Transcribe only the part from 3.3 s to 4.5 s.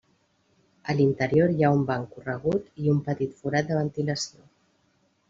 forat de ventilació.